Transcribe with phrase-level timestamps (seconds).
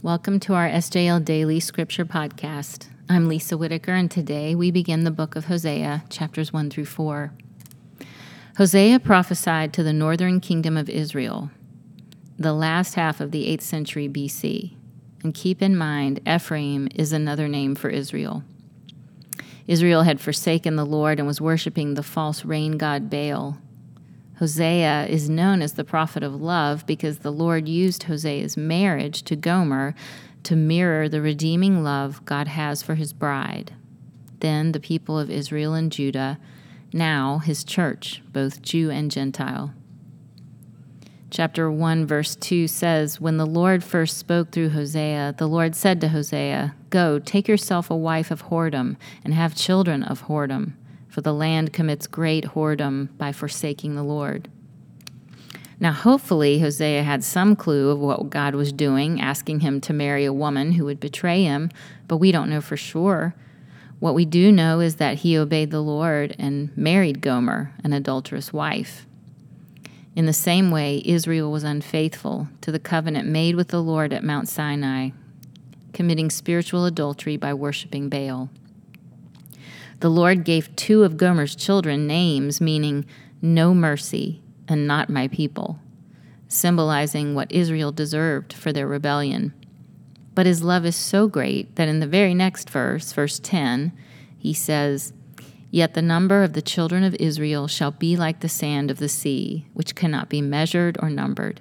[0.00, 2.86] Welcome to our SJL Daily Scripture Podcast.
[3.08, 7.32] I'm Lisa Whitaker, and today we begin the book of Hosea, chapters 1 through 4.
[8.58, 11.50] Hosea prophesied to the northern kingdom of Israel,
[12.38, 14.76] the last half of the 8th century BC.
[15.24, 18.44] And keep in mind, Ephraim is another name for Israel.
[19.66, 23.58] Israel had forsaken the Lord and was worshiping the false rain god Baal.
[24.38, 29.34] Hosea is known as the prophet of love because the Lord used Hosea's marriage to
[29.34, 29.96] Gomer
[30.44, 33.74] to mirror the redeeming love God has for his bride.
[34.38, 36.38] Then the people of Israel and Judah,
[36.92, 39.74] now his church, both Jew and Gentile.
[41.30, 46.00] Chapter 1, verse 2 says When the Lord first spoke through Hosea, the Lord said
[46.00, 50.74] to Hosea, Go, take yourself a wife of whoredom, and have children of whoredom
[51.08, 54.48] for the land commits great whoredom by forsaking the Lord.
[55.80, 60.24] Now, hopefully, Hosea had some clue of what God was doing, asking him to marry
[60.24, 61.70] a woman who would betray him,
[62.08, 63.34] but we don't know for sure.
[64.00, 68.52] What we do know is that he obeyed the Lord and married Gomer, an adulterous
[68.52, 69.06] wife.
[70.16, 74.24] In the same way, Israel was unfaithful to the covenant made with the Lord at
[74.24, 75.10] Mount Sinai,
[75.92, 78.50] committing spiritual adultery by worshiping Baal.
[80.00, 83.04] The Lord gave two of Gomer's children names meaning
[83.42, 85.80] no mercy and not my people,
[86.46, 89.52] symbolizing what Israel deserved for their rebellion.
[90.34, 93.92] But his love is so great that in the very next verse, verse 10,
[94.38, 95.12] he says,
[95.70, 99.08] Yet the number of the children of Israel shall be like the sand of the
[99.08, 101.60] sea, which cannot be measured or numbered.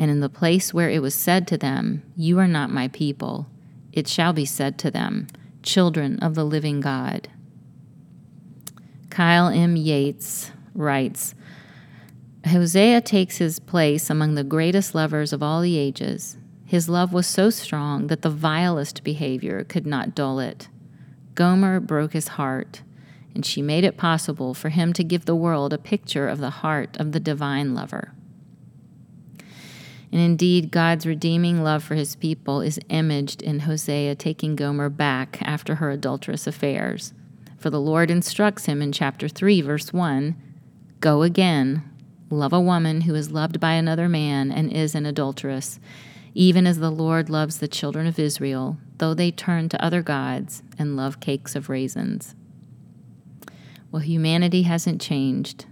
[0.00, 3.46] And in the place where it was said to them, You are not my people,
[3.92, 5.28] it shall be said to them,
[5.62, 7.28] Children of the living God.
[9.12, 9.76] Kyle M.
[9.76, 11.34] Yates writes
[12.46, 16.38] Hosea takes his place among the greatest lovers of all the ages.
[16.64, 20.68] His love was so strong that the vilest behavior could not dull it.
[21.34, 22.80] Gomer broke his heart,
[23.34, 26.48] and she made it possible for him to give the world a picture of the
[26.48, 28.14] heart of the divine lover.
[30.10, 35.36] And indeed, God's redeeming love for his people is imaged in Hosea taking Gomer back
[35.42, 37.12] after her adulterous affairs.
[37.62, 40.34] For the Lord instructs him in chapter 3, verse 1
[40.98, 41.88] Go again,
[42.28, 45.78] love a woman who is loved by another man and is an adulteress,
[46.34, 50.64] even as the Lord loves the children of Israel, though they turn to other gods
[50.76, 52.34] and love cakes of raisins.
[53.92, 55.66] Well, humanity hasn't changed.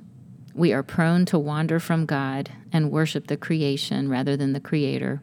[0.55, 5.22] We are prone to wander from God and worship the creation rather than the Creator.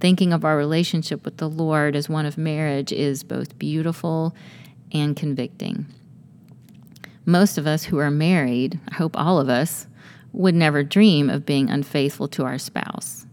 [0.00, 4.34] Thinking of our relationship with the Lord as one of marriage is both beautiful
[4.92, 5.86] and convicting.
[7.26, 9.86] Most of us who are married, I hope all of us,
[10.32, 13.26] would never dream of being unfaithful to our spouse.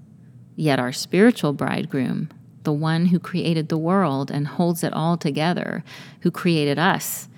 [0.55, 2.29] Yet our spiritual bridegroom,
[2.63, 5.83] the one who created the world and holds it all together,
[6.21, 7.29] who created us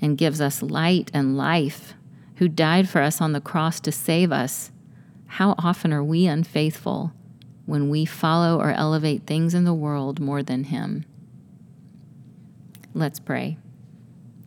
[0.00, 1.94] and gives us light and life,
[2.36, 4.70] who died for us on the cross to save us,
[5.26, 7.12] how often are we unfaithful
[7.66, 11.04] when we follow or elevate things in the world more than Him?
[12.92, 13.58] Let's pray.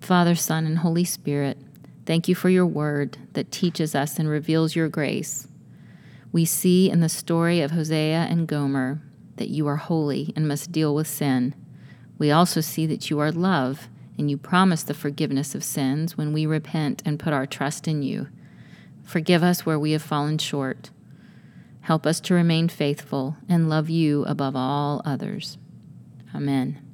[0.07, 1.57] Father, Son, and Holy Spirit,
[2.05, 5.49] thank you for your word that teaches us and reveals your grace.
[6.31, 9.01] We see in the story of Hosea and Gomer
[9.35, 11.53] that you are holy and must deal with sin.
[12.17, 16.31] We also see that you are love and you promise the forgiveness of sins when
[16.31, 18.29] we repent and put our trust in you.
[19.03, 20.89] Forgive us where we have fallen short.
[21.81, 25.57] Help us to remain faithful and love you above all others.
[26.33, 26.86] Amen.